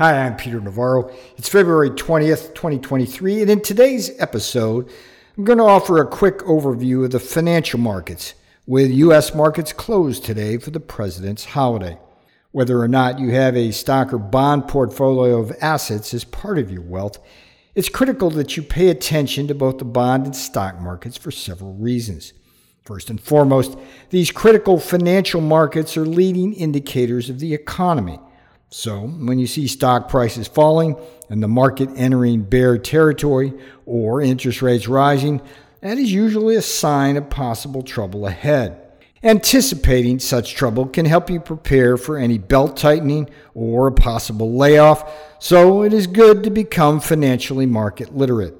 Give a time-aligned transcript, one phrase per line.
[0.00, 1.14] Hi, I'm Peter Navarro.
[1.36, 4.90] It's February 20th, 2023, and in today's episode,
[5.36, 8.32] I'm going to offer a quick overview of the financial markets,
[8.66, 9.34] with U.S.
[9.34, 11.98] markets closed today for the President's holiday.
[12.50, 16.70] Whether or not you have a stock or bond portfolio of assets as part of
[16.70, 17.18] your wealth,
[17.74, 21.74] it's critical that you pay attention to both the bond and stock markets for several
[21.74, 22.32] reasons.
[22.86, 23.76] First and foremost,
[24.08, 28.18] these critical financial markets are leading indicators of the economy.
[28.72, 30.96] So, when you see stock prices falling
[31.28, 33.52] and the market entering bear territory
[33.84, 35.42] or interest rates rising,
[35.80, 38.80] that is usually a sign of possible trouble ahead.
[39.24, 45.12] Anticipating such trouble can help you prepare for any belt tightening or a possible layoff,
[45.40, 48.54] so it is good to become financially market literate.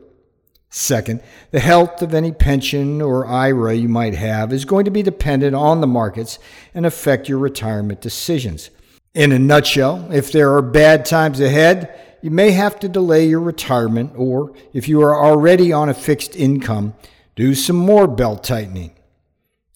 [0.71, 5.05] Second, the health of any pension or IRA you might have is going to be
[5.05, 6.41] dependent on the markets
[6.75, 8.71] and affect your retirement decisions.
[9.13, 13.41] In a nutshell, if there are bad times ahead, you may have to delay your
[13.41, 16.95] retirement, or if you are already on a fixed income,
[17.35, 18.93] do some more belt tightening.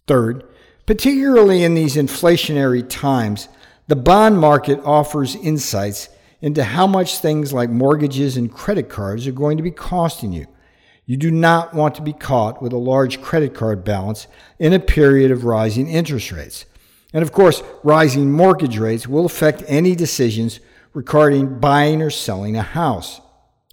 [0.07, 0.45] Third,
[0.87, 3.49] particularly in these inflationary times,
[3.89, 9.33] the bond market offers insights into how much things like mortgages and credit cards are
[9.33, 10.47] going to be costing you.
[11.07, 14.29] You do not want to be caught with a large credit card balance
[14.61, 16.67] in a period of rising interest rates.
[17.15, 20.59] And of course, rising mortgage rates will affect any decisions
[20.93, 23.21] regarding buying or selling a house.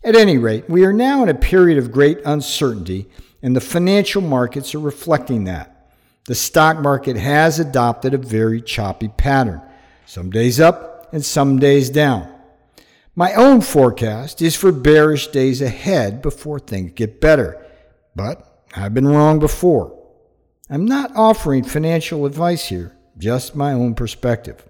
[0.03, 3.09] At any rate, we are now in a period of great uncertainty,
[3.41, 5.89] and the financial markets are reflecting that.
[6.25, 9.61] The stock market has adopted a very choppy pattern,
[10.05, 12.31] some days up and some days down.
[13.15, 17.63] My own forecast is for bearish days ahead before things get better,
[18.15, 19.99] but I've been wrong before.
[20.69, 24.67] I'm not offering financial advice here just my own perspective.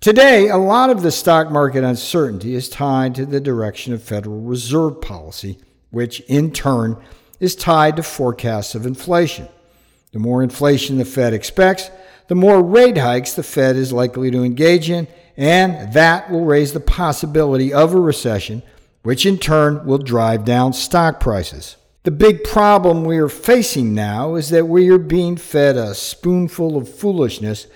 [0.00, 4.40] Today, a lot of the stock market uncertainty is tied to the direction of Federal
[4.40, 5.58] Reserve policy,
[5.90, 6.96] which in turn
[7.40, 9.48] is tied to forecasts of inflation.
[10.12, 11.90] The more inflation the Fed expects,
[12.28, 16.72] the more rate hikes the Fed is likely to engage in, and that will raise
[16.72, 18.62] the possibility of a recession,
[19.02, 21.76] which in turn will drive down stock prices.
[22.04, 26.76] The big problem we are facing now is that we are being fed a spoonful
[26.76, 27.66] of foolishness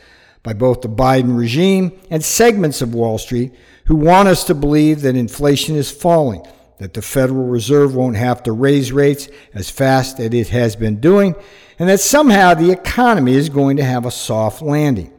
[0.42, 3.52] by both the Biden regime and segments of Wall Street
[3.86, 6.44] who want us to believe that inflation is falling,
[6.78, 11.00] that the Federal Reserve won't have to raise rates as fast as it has been
[11.00, 11.34] doing,
[11.78, 15.12] and that somehow the economy is going to have a soft landing.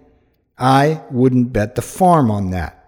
[0.58, 2.80] I wouldn't bet the farm on that.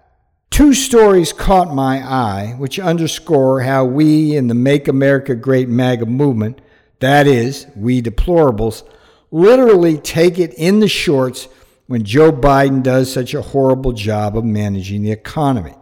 [0.52, 6.06] Two stories caught my eye which underscore how we in the Make America Great MAGA
[6.06, 6.62] movement,
[7.00, 8.84] that is, we deplorables,
[9.32, 11.50] literally take it in the shorts
[11.88, 15.76] when Joe Biden does such a horrible job of managing the economy.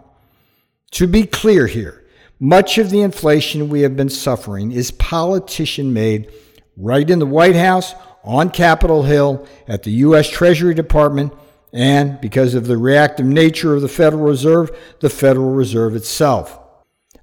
[0.91, 2.03] To be clear here,
[2.39, 6.31] much of the inflation we have been suffering is politician made
[6.75, 7.93] right in the White House,
[8.23, 10.29] on Capitol Hill, at the U.S.
[10.29, 11.33] Treasury Department,
[11.73, 14.71] and because of the reactive nature of the Federal Reserve,
[15.01, 16.59] the Federal Reserve itself.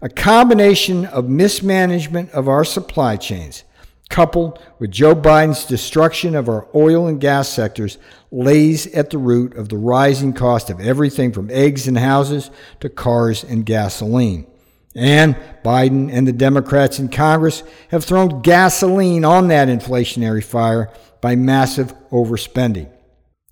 [0.03, 3.65] A combination of mismanagement of our supply chains
[4.11, 7.97] coupled with Joe Biden's destruction of our oil and gas sectors,
[8.31, 12.51] lays at the root of the rising cost of everything from eggs and houses
[12.81, 14.47] to cars and gasoline.
[14.95, 20.91] And Biden and the Democrats in Congress have thrown gasoline on that inflationary fire
[21.21, 22.91] by massive overspending.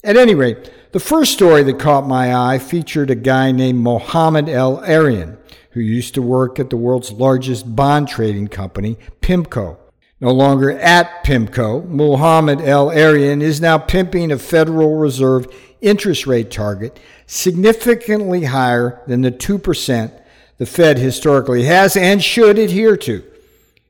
[0.03, 4.49] At any rate, the first story that caught my eye featured a guy named Mohamed
[4.49, 5.39] El-Erian,
[5.73, 9.77] who used to work at the world's largest bond trading company, PIMCO.
[10.21, 15.47] No longer at PIMCO, Mohamed El-Erian is now pimping a Federal Reserve
[15.81, 20.13] interest rate target significantly higher than the 2%
[20.57, 23.23] the Fed historically has and should adhere to.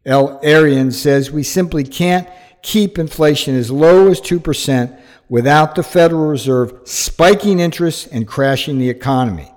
[0.04, 2.28] El-Erian says we simply can't
[2.62, 4.98] keep inflation as low as 2%
[5.30, 9.50] without the Federal Reserve spiking interest and crashing the economy.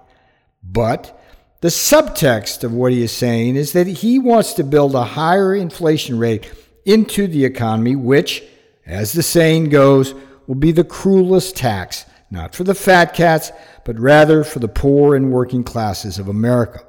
[0.63, 1.20] But
[1.61, 5.55] the subtext of what he is saying is that he wants to build a higher
[5.55, 6.51] inflation rate
[6.85, 8.43] into the economy, which,
[8.85, 10.15] as the saying goes,
[10.47, 13.51] will be the cruelest tax, not for the fat cats,
[13.85, 16.83] but rather for the poor and working classes of America.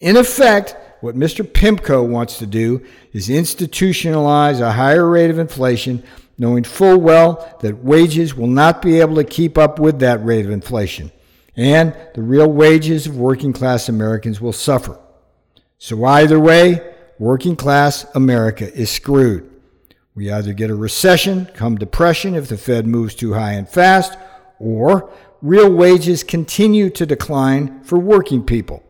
[0.00, 1.44] In effect, what Mr.
[1.44, 6.02] Pimco wants to do is institutionalize a higher rate of inflation,
[6.36, 10.44] knowing full well that wages will not be able to keep up with that rate
[10.44, 11.12] of inflation,
[11.56, 14.98] and the real wages of working class Americans will suffer.
[15.78, 19.50] So, either way, working class America is screwed.
[20.14, 24.16] We either get a recession, come depression if the Fed moves too high and fast,
[24.58, 25.10] or
[25.40, 28.82] real wages continue to decline for working people.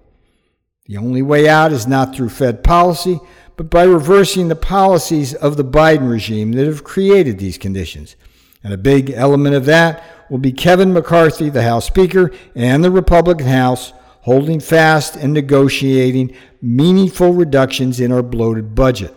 [0.86, 3.20] The only way out is not through Fed policy,
[3.56, 8.16] but by reversing the policies of the Biden regime that have created these conditions.
[8.64, 10.02] And a big element of that
[10.32, 13.92] will be Kevin McCarthy, the House Speaker, and the Republican House
[14.22, 19.14] holding fast and negotiating meaningful reductions in our bloated budget.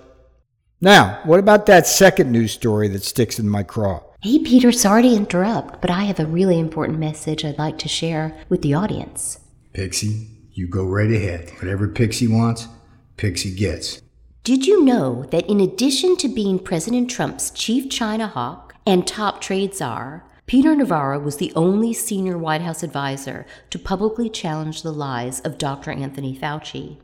[0.82, 4.04] Now, what about that second news story that sticks in my craw?
[4.22, 7.88] Hey, Peter, sorry to interrupt, but I have a really important message I'd like to
[7.88, 9.40] share with the audience.
[9.72, 11.50] Pixie, you go right ahead.
[11.62, 12.68] Whatever Pixie wants,
[13.16, 14.02] Pixie gets.
[14.44, 19.40] Did you know that in addition to being President Trump's chief China hawk and top
[19.40, 24.94] trade czar, Peter Navarro was the only senior White House advisor to publicly challenge the
[24.94, 25.90] lies of Dr.
[25.90, 26.98] Anthony Fauci.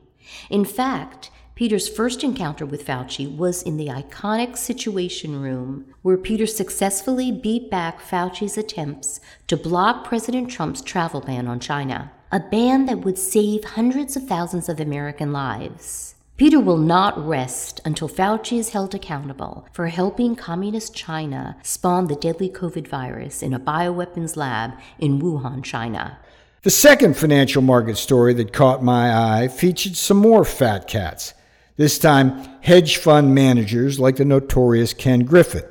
[0.51, 6.45] In fact, Peter's first encounter with Fauci was in the iconic Situation Room, where Peter
[6.45, 12.85] successfully beat back Fauci's attempts to block President Trump's travel ban on China, a ban
[12.85, 16.13] that would save hundreds of thousands of American lives.
[16.41, 22.15] Peter will not rest until Fauci is held accountable for helping Communist China spawn the
[22.15, 26.17] deadly COVID virus in a bioweapons lab in Wuhan, China.
[26.63, 31.35] The second financial market story that caught my eye featured some more fat cats.
[31.77, 35.65] This time, hedge fund managers like the notorious Ken Griffin,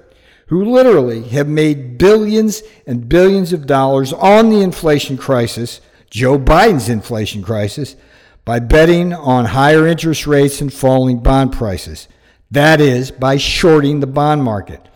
[0.47, 5.81] who literally have made billions and billions of dollars on the inflation crisis,
[6.11, 7.97] Joe Biden's inflation crisis,
[8.51, 12.09] by betting on higher interest rates and falling bond prices.
[12.51, 14.89] That is, by shorting the bond market.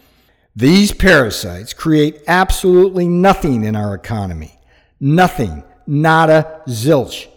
[0.56, 4.58] These parasites create absolutely nothing in our economy.
[4.98, 5.62] Nothing.
[5.86, 7.28] Nada zilch.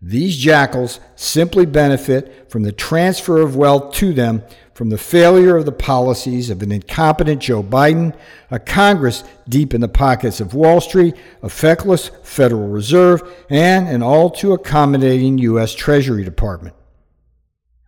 [0.00, 4.42] These jackals simply benefit from the transfer of wealth to them
[4.80, 8.16] from the failure of the policies of an incompetent Joe Biden,
[8.50, 14.02] a Congress deep in the pockets of Wall Street, a feckless Federal Reserve, and an
[14.02, 15.74] all too accommodating U.S.
[15.74, 16.74] Treasury Department.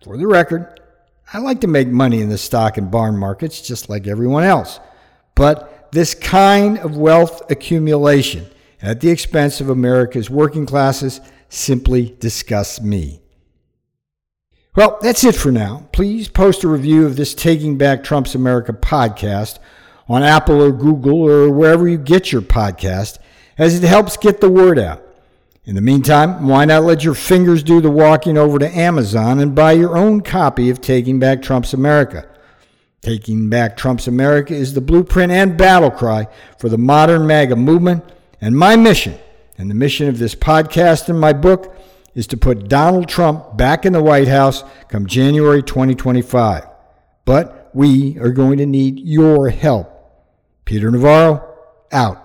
[0.04, 0.80] For the record,
[1.32, 4.78] I like to make money in the stock and bond markets just like everyone else.
[5.34, 8.50] But this kind of wealth accumulation
[8.82, 13.21] at the expense of America's working classes simply disgusts me.
[14.74, 15.86] Well, that's it for now.
[15.92, 19.58] Please post a review of this Taking Back Trump's America podcast
[20.08, 23.19] on Apple or Google or wherever you get your podcast,
[23.58, 25.02] as it helps get the word out.
[25.66, 29.54] In the meantime, why not let your fingers do the walking over to Amazon and
[29.54, 32.26] buy your own copy of Taking Back Trump's America?
[33.02, 36.28] Taking Back Trump's America is the blueprint and battle cry
[36.58, 38.04] for the modern MAGA movement,
[38.40, 39.18] and my mission,
[39.58, 41.76] and the mission of this podcast and my book
[42.14, 46.67] is to put Donald Trump back in the White House come January 2025.
[47.25, 49.88] But we are going to need your help.
[50.64, 51.49] Peter Navarro,
[51.91, 52.21] out.